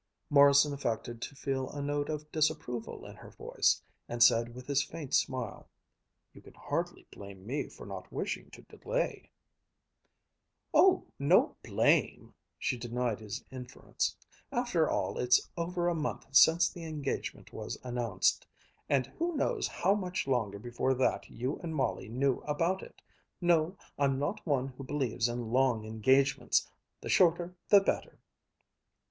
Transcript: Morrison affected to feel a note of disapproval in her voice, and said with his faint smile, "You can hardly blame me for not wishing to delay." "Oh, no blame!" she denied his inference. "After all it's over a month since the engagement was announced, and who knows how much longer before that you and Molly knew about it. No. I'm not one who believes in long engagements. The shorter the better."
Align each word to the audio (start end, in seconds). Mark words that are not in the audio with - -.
Morrison 0.31 0.73
affected 0.73 1.21
to 1.21 1.35
feel 1.35 1.69
a 1.69 1.79
note 1.79 2.09
of 2.09 2.31
disapproval 2.31 3.05
in 3.05 3.15
her 3.17 3.29
voice, 3.29 3.83
and 4.09 4.23
said 4.23 4.55
with 4.55 4.65
his 4.65 4.81
faint 4.83 5.13
smile, 5.13 5.69
"You 6.33 6.41
can 6.41 6.55
hardly 6.55 7.05
blame 7.11 7.45
me 7.45 7.67
for 7.69 7.85
not 7.85 8.11
wishing 8.11 8.49
to 8.49 8.63
delay." 8.63 9.29
"Oh, 10.73 11.05
no 11.19 11.55
blame!" 11.63 12.33
she 12.57 12.79
denied 12.79 13.19
his 13.19 13.43
inference. 13.51 14.15
"After 14.51 14.89
all 14.89 15.19
it's 15.19 15.47
over 15.55 15.87
a 15.87 15.93
month 15.93 16.35
since 16.35 16.67
the 16.67 16.83
engagement 16.85 17.53
was 17.53 17.77
announced, 17.83 18.47
and 18.89 19.05
who 19.05 19.35
knows 19.37 19.67
how 19.67 19.93
much 19.93 20.25
longer 20.25 20.57
before 20.57 20.95
that 20.95 21.29
you 21.29 21.59
and 21.59 21.75
Molly 21.75 22.09
knew 22.09 22.39
about 22.47 22.81
it. 22.81 23.03
No. 23.39 23.77
I'm 23.99 24.17
not 24.17 24.43
one 24.47 24.69
who 24.69 24.83
believes 24.83 25.29
in 25.29 25.51
long 25.51 25.85
engagements. 25.85 26.67
The 27.01 27.09
shorter 27.09 27.55
the 27.69 27.81
better." 27.81 28.17